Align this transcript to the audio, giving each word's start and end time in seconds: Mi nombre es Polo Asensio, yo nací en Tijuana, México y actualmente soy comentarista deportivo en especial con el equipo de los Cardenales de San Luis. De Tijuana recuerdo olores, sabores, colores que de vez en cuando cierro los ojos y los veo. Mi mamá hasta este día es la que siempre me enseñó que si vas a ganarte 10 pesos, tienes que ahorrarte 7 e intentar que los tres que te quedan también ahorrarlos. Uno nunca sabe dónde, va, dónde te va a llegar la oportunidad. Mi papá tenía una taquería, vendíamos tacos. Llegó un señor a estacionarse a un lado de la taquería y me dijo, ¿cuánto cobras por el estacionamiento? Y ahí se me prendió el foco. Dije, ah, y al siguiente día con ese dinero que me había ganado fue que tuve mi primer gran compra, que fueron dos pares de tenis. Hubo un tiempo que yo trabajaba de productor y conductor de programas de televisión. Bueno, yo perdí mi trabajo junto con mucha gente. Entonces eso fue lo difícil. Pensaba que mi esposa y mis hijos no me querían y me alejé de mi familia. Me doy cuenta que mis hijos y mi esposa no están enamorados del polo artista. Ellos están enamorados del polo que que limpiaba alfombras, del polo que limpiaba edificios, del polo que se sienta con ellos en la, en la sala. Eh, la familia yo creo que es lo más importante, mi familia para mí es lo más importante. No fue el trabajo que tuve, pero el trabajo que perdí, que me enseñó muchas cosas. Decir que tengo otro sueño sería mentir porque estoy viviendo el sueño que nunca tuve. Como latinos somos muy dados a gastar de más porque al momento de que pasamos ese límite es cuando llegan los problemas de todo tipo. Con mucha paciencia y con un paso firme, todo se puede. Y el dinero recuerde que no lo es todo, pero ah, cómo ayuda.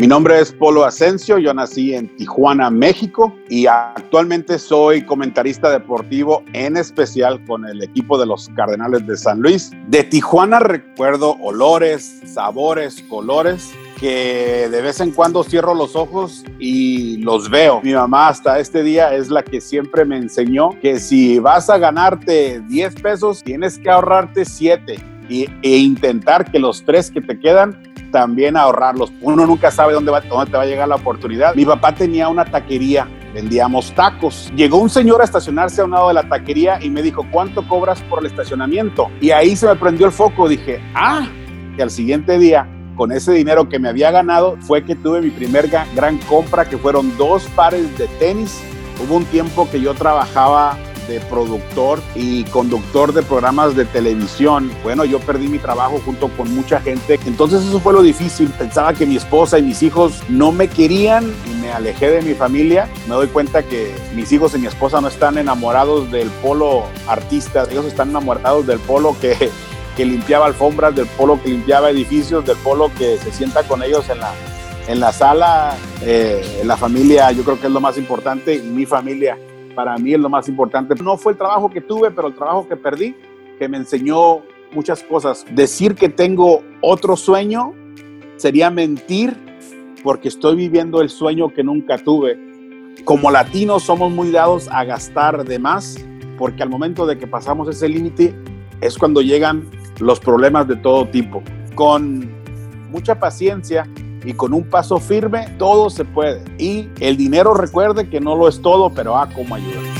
Mi 0.00 0.06
nombre 0.06 0.40
es 0.40 0.50
Polo 0.50 0.86
Asensio, 0.86 1.36
yo 1.36 1.52
nací 1.52 1.94
en 1.94 2.08
Tijuana, 2.16 2.70
México 2.70 3.36
y 3.50 3.66
actualmente 3.66 4.58
soy 4.58 5.04
comentarista 5.04 5.68
deportivo 5.68 6.42
en 6.54 6.78
especial 6.78 7.44
con 7.44 7.66
el 7.66 7.82
equipo 7.82 8.18
de 8.18 8.24
los 8.24 8.48
Cardenales 8.56 9.06
de 9.06 9.18
San 9.18 9.42
Luis. 9.42 9.72
De 9.88 10.02
Tijuana 10.02 10.58
recuerdo 10.58 11.36
olores, 11.42 12.22
sabores, 12.24 13.02
colores 13.10 13.74
que 13.98 14.70
de 14.70 14.80
vez 14.80 15.00
en 15.00 15.10
cuando 15.10 15.44
cierro 15.44 15.74
los 15.74 15.94
ojos 15.94 16.46
y 16.58 17.18
los 17.18 17.50
veo. 17.50 17.82
Mi 17.82 17.92
mamá 17.92 18.28
hasta 18.28 18.58
este 18.58 18.82
día 18.82 19.14
es 19.14 19.28
la 19.28 19.42
que 19.42 19.60
siempre 19.60 20.06
me 20.06 20.16
enseñó 20.16 20.70
que 20.80 20.98
si 20.98 21.38
vas 21.40 21.68
a 21.68 21.76
ganarte 21.76 22.62
10 22.70 22.94
pesos, 23.02 23.42
tienes 23.44 23.78
que 23.78 23.90
ahorrarte 23.90 24.46
7 24.46 24.96
e 25.28 25.76
intentar 25.76 26.50
que 26.50 26.58
los 26.58 26.84
tres 26.84 27.10
que 27.10 27.20
te 27.20 27.38
quedan 27.38 27.89
también 28.10 28.56
ahorrarlos. 28.56 29.12
Uno 29.20 29.46
nunca 29.46 29.70
sabe 29.70 29.92
dónde, 29.92 30.10
va, 30.10 30.20
dónde 30.20 30.50
te 30.50 30.56
va 30.56 30.62
a 30.64 30.66
llegar 30.66 30.88
la 30.88 30.96
oportunidad. 30.96 31.54
Mi 31.54 31.64
papá 31.64 31.94
tenía 31.94 32.28
una 32.28 32.44
taquería, 32.44 33.08
vendíamos 33.34 33.92
tacos. 33.94 34.52
Llegó 34.54 34.78
un 34.78 34.90
señor 34.90 35.20
a 35.20 35.24
estacionarse 35.24 35.80
a 35.80 35.84
un 35.84 35.92
lado 35.92 36.08
de 36.08 36.14
la 36.14 36.28
taquería 36.28 36.78
y 36.82 36.90
me 36.90 37.02
dijo, 37.02 37.26
¿cuánto 37.30 37.66
cobras 37.66 38.00
por 38.02 38.20
el 38.20 38.26
estacionamiento? 38.26 39.10
Y 39.20 39.30
ahí 39.30 39.56
se 39.56 39.66
me 39.66 39.76
prendió 39.76 40.06
el 40.06 40.12
foco. 40.12 40.48
Dije, 40.48 40.80
ah, 40.94 41.28
y 41.76 41.80
al 41.80 41.90
siguiente 41.90 42.38
día 42.38 42.68
con 42.96 43.12
ese 43.12 43.32
dinero 43.32 43.66
que 43.66 43.78
me 43.78 43.88
había 43.88 44.10
ganado 44.10 44.58
fue 44.60 44.84
que 44.84 44.94
tuve 44.94 45.22
mi 45.22 45.30
primer 45.30 45.70
gran 45.94 46.18
compra, 46.28 46.68
que 46.68 46.76
fueron 46.76 47.16
dos 47.16 47.44
pares 47.56 47.96
de 47.96 48.06
tenis. 48.18 48.60
Hubo 49.02 49.16
un 49.16 49.24
tiempo 49.24 49.66
que 49.70 49.80
yo 49.80 49.94
trabajaba 49.94 50.76
de 51.10 51.20
productor 51.20 52.00
y 52.14 52.44
conductor 52.44 53.12
de 53.12 53.22
programas 53.22 53.74
de 53.74 53.84
televisión. 53.84 54.70
Bueno, 54.84 55.04
yo 55.04 55.18
perdí 55.18 55.48
mi 55.48 55.58
trabajo 55.58 56.00
junto 56.04 56.28
con 56.28 56.54
mucha 56.54 56.80
gente. 56.80 57.18
Entonces 57.26 57.62
eso 57.62 57.80
fue 57.80 57.92
lo 57.92 58.02
difícil. 58.02 58.48
Pensaba 58.50 58.94
que 58.94 59.06
mi 59.06 59.16
esposa 59.16 59.58
y 59.58 59.62
mis 59.62 59.82
hijos 59.82 60.22
no 60.28 60.52
me 60.52 60.68
querían 60.68 61.24
y 61.24 61.60
me 61.60 61.72
alejé 61.72 62.10
de 62.10 62.22
mi 62.22 62.34
familia. 62.34 62.88
Me 63.08 63.14
doy 63.16 63.26
cuenta 63.26 63.64
que 63.64 63.92
mis 64.14 64.30
hijos 64.30 64.54
y 64.54 64.58
mi 64.58 64.68
esposa 64.68 65.00
no 65.00 65.08
están 65.08 65.36
enamorados 65.36 66.10
del 66.12 66.28
polo 66.42 66.84
artista. 67.08 67.66
Ellos 67.70 67.86
están 67.86 68.10
enamorados 68.10 68.66
del 68.66 68.78
polo 68.78 69.16
que 69.20 69.50
que 69.96 70.04
limpiaba 70.04 70.46
alfombras, 70.46 70.94
del 70.94 71.06
polo 71.08 71.42
que 71.42 71.50
limpiaba 71.50 71.90
edificios, 71.90 72.46
del 72.46 72.56
polo 72.58 72.90
que 72.96 73.18
se 73.18 73.32
sienta 73.32 73.64
con 73.64 73.82
ellos 73.82 74.08
en 74.08 74.20
la, 74.20 74.32
en 74.86 75.00
la 75.00 75.12
sala. 75.12 75.76
Eh, 76.02 76.62
la 76.64 76.76
familia 76.76 77.32
yo 77.32 77.42
creo 77.42 77.60
que 77.60 77.66
es 77.66 77.72
lo 77.72 77.80
más 77.80 77.98
importante, 77.98 78.62
mi 78.62 78.86
familia 78.86 79.36
para 79.74 79.96
mí 79.98 80.14
es 80.14 80.20
lo 80.20 80.28
más 80.28 80.48
importante. 80.48 80.94
No 81.02 81.16
fue 81.16 81.32
el 81.32 81.38
trabajo 81.38 81.70
que 81.70 81.80
tuve, 81.80 82.10
pero 82.10 82.28
el 82.28 82.34
trabajo 82.34 82.68
que 82.68 82.76
perdí, 82.76 83.14
que 83.58 83.68
me 83.68 83.76
enseñó 83.76 84.42
muchas 84.72 85.02
cosas. 85.02 85.44
Decir 85.50 85.94
que 85.94 86.08
tengo 86.08 86.62
otro 86.80 87.16
sueño 87.16 87.74
sería 88.36 88.70
mentir 88.70 89.36
porque 90.02 90.28
estoy 90.28 90.56
viviendo 90.56 91.02
el 91.02 91.10
sueño 91.10 91.52
que 91.52 91.62
nunca 91.62 91.98
tuve. 91.98 92.38
Como 93.04 93.30
latinos 93.30 93.82
somos 93.82 94.10
muy 94.10 94.30
dados 94.30 94.68
a 94.70 94.84
gastar 94.84 95.44
de 95.44 95.58
más 95.58 95.96
porque 96.38 96.62
al 96.62 96.70
momento 96.70 97.06
de 97.06 97.18
que 97.18 97.26
pasamos 97.26 97.68
ese 97.68 97.88
límite 97.88 98.34
es 98.80 98.96
cuando 98.96 99.20
llegan 99.20 99.68
los 99.98 100.20
problemas 100.20 100.66
de 100.68 100.76
todo 100.76 101.06
tipo. 101.08 101.42
Con 101.74 102.30
mucha 102.90 103.20
paciencia 103.20 103.86
y 104.24 104.34
con 104.34 104.52
un 104.52 104.64
paso 104.64 104.98
firme, 104.98 105.48
todo 105.58 105.90
se 105.90 106.04
puede. 106.04 106.42
Y 106.58 106.88
el 107.00 107.16
dinero 107.16 107.54
recuerde 107.54 108.08
que 108.08 108.20
no 108.20 108.36
lo 108.36 108.48
es 108.48 108.60
todo, 108.60 108.90
pero 108.90 109.16
ah, 109.16 109.28
cómo 109.34 109.54
ayuda. 109.54 109.99